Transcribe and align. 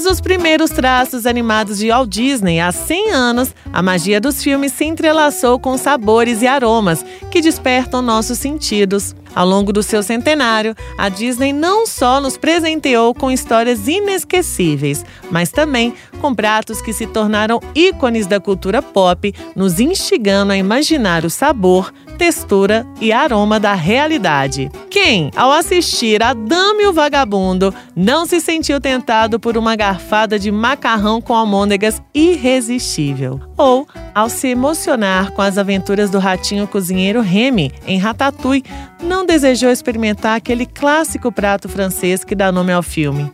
Desde 0.00 0.14
os 0.14 0.20
primeiros 0.22 0.70
traços 0.70 1.26
animados 1.26 1.76
de 1.76 1.90
Walt 1.90 2.08
Disney 2.08 2.58
há 2.58 2.72
100 2.72 3.10
anos, 3.10 3.54
a 3.70 3.82
magia 3.82 4.18
dos 4.18 4.42
filmes 4.42 4.72
se 4.72 4.86
entrelaçou 4.86 5.58
com 5.58 5.76
sabores 5.76 6.40
e 6.40 6.46
aromas 6.46 7.04
que 7.30 7.42
despertam 7.42 8.00
nossos 8.00 8.38
sentidos. 8.38 9.14
Ao 9.34 9.46
longo 9.46 9.72
do 9.72 9.82
seu 9.82 10.02
centenário, 10.02 10.74
a 10.98 11.08
Disney 11.08 11.52
não 11.52 11.86
só 11.86 12.20
nos 12.20 12.36
presenteou 12.36 13.14
com 13.14 13.30
histórias 13.30 13.86
inesquecíveis, 13.86 15.04
mas 15.30 15.50
também 15.50 15.94
com 16.20 16.34
pratos 16.34 16.82
que 16.82 16.92
se 16.92 17.06
tornaram 17.06 17.60
ícones 17.74 18.26
da 18.26 18.40
cultura 18.40 18.82
pop, 18.82 19.34
nos 19.54 19.78
instigando 19.78 20.52
a 20.52 20.56
imaginar 20.56 21.24
o 21.24 21.30
sabor, 21.30 21.92
textura 22.18 22.86
e 23.00 23.12
aroma 23.12 23.58
da 23.58 23.72
realidade. 23.72 24.70
Quem, 24.90 25.30
ao 25.34 25.52
assistir 25.52 26.22
a 26.22 26.34
Dame 26.34 26.86
o 26.86 26.92
Vagabundo, 26.92 27.72
não 27.96 28.26
se 28.26 28.40
sentiu 28.40 28.80
tentado 28.80 29.40
por 29.40 29.56
uma 29.56 29.76
garfada 29.90 30.38
de 30.38 30.52
macarrão 30.52 31.20
com 31.20 31.34
almôndegas 31.34 32.00
irresistível? 32.14 33.40
Ou, 33.56 33.88
ao 34.14 34.28
se 34.28 34.46
emocionar 34.46 35.32
com 35.32 35.42
as 35.42 35.58
aventuras 35.58 36.10
do 36.10 36.20
ratinho 36.20 36.68
cozinheiro 36.68 37.20
Remy 37.20 37.72
em 37.88 37.98
Ratatouille, 37.98 38.64
não 39.02 39.26
desejou 39.26 39.68
experimentar 39.68 40.36
aquele 40.36 40.64
clássico 40.64 41.32
prato 41.32 41.68
francês 41.68 42.22
que 42.22 42.36
dá 42.36 42.52
nome 42.52 42.72
ao 42.72 42.84
filme? 42.84 43.32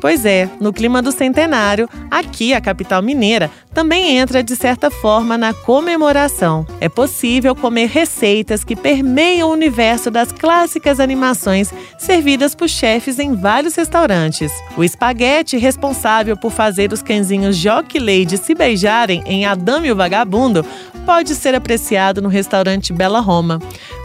Pois 0.00 0.24
é, 0.24 0.48
no 0.58 0.72
clima 0.72 1.02
do 1.02 1.12
centenário, 1.12 1.88
aqui 2.10 2.54
a 2.54 2.60
capital 2.60 3.02
mineira 3.02 3.50
também 3.74 4.16
entra 4.16 4.42
de 4.42 4.56
certa 4.56 4.90
forma 4.90 5.36
na 5.36 5.52
comemoração. 5.52 6.66
É 6.80 6.88
possível 6.88 7.54
comer 7.54 7.88
receitas 7.88 8.64
que 8.64 8.74
permeiam 8.74 9.48
o 9.48 9.52
universo 9.52 10.10
das 10.10 10.32
clássicas 10.32 10.98
animações 10.98 11.72
servidas 11.98 12.54
por 12.54 12.68
chefes 12.68 13.18
em 13.18 13.34
vários 13.34 13.74
restaurantes. 13.74 14.50
O 14.76 14.82
espaguete 14.82 15.58
responsável 15.58 16.36
por 16.36 16.50
fazer 16.50 16.92
os 16.92 17.02
cãezinhos 17.02 17.58
Jock 17.58 17.98
Lady 17.98 18.38
se 18.38 18.54
beijarem 18.54 19.22
em 19.26 19.44
Adame 19.44 19.92
o 19.92 19.96
Vagabundo 19.96 20.64
pode 21.04 21.34
ser 21.34 21.54
apreciado 21.54 22.22
no 22.22 22.28
restaurante 22.28 22.92
Bela 22.92 23.20
Roma. 23.20 23.58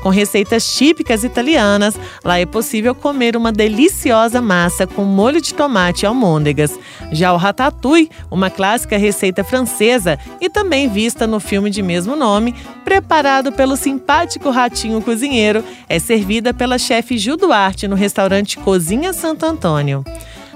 Com 0.05 0.09
receitas 0.09 0.71
típicas 0.75 1.23
italianas, 1.23 1.97
lá 2.23 2.37
é 2.37 2.45
possível 2.45 2.93
comer 2.93 3.35
uma 3.35 3.51
deliciosa 3.51 4.39
massa 4.39 4.85
com 4.85 5.03
molho 5.03 5.41
de 5.41 5.51
tomate 5.51 6.03
e 6.03 6.05
almôndegas. 6.05 6.77
Já 7.11 7.33
o 7.33 7.37
ratatouille, 7.37 8.11
uma 8.29 8.51
clássica 8.51 8.99
receita 8.99 9.43
francesa 9.43 10.19
e 10.39 10.47
também 10.47 10.87
vista 10.87 11.25
no 11.25 11.39
filme 11.39 11.71
de 11.71 11.81
mesmo 11.81 12.15
nome, 12.15 12.53
preparado 12.83 13.51
pelo 13.51 13.75
simpático 13.75 14.51
ratinho 14.51 15.01
cozinheiro, 15.01 15.63
é 15.89 15.97
servida 15.97 16.53
pela 16.53 16.77
chefe 16.77 17.17
Gil 17.17 17.35
Duarte 17.35 17.87
no 17.87 17.95
restaurante 17.95 18.59
Cozinha 18.59 19.11
Santo 19.11 19.43
Antônio. 19.43 20.05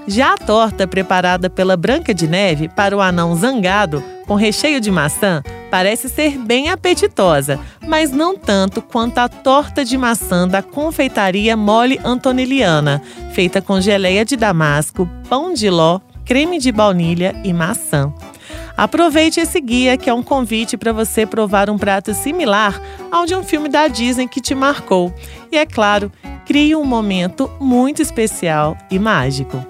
Já 0.06 0.34
a 0.34 0.38
torta 0.38 0.86
preparada 0.86 1.50
pela 1.50 1.76
Branca 1.76 2.14
de 2.14 2.28
Neve 2.28 2.68
para 2.68 2.96
o 2.96 3.00
anão 3.00 3.34
zangado, 3.34 4.00
com 4.28 4.36
recheio 4.36 4.80
de 4.80 4.92
maçã, 4.92 5.42
parece 5.70 6.08
ser 6.08 6.36
bem 6.38 6.68
apetitosa, 6.68 7.58
mas 7.86 8.10
não 8.10 8.36
tanto 8.36 8.82
quanto 8.82 9.18
a 9.18 9.28
torta 9.28 9.84
de 9.84 9.96
maçã 9.96 10.46
da 10.46 10.62
confeitaria 10.62 11.56
Mole 11.56 12.00
Antonelliana, 12.04 13.00
feita 13.32 13.62
com 13.62 13.80
geleia 13.80 14.24
de 14.24 14.36
damasco, 14.36 15.08
pão 15.28 15.54
de 15.54 15.70
ló, 15.70 16.00
creme 16.24 16.58
de 16.58 16.72
baunilha 16.72 17.34
e 17.44 17.52
maçã. 17.52 18.12
Aproveite 18.76 19.40
esse 19.40 19.60
guia 19.60 19.96
que 19.96 20.08
é 20.08 20.14
um 20.14 20.22
convite 20.22 20.76
para 20.76 20.92
você 20.92 21.26
provar 21.26 21.68
um 21.68 21.76
prato 21.76 22.14
similar 22.14 22.80
ao 23.10 23.26
de 23.26 23.34
um 23.34 23.42
filme 23.42 23.68
da 23.68 23.88
Disney 23.88 24.26
que 24.26 24.40
te 24.40 24.54
marcou. 24.54 25.14
E 25.52 25.58
é 25.58 25.66
claro, 25.66 26.10
crie 26.46 26.74
um 26.74 26.84
momento 26.84 27.50
muito 27.60 28.00
especial 28.00 28.76
e 28.90 28.98
mágico. 28.98 29.69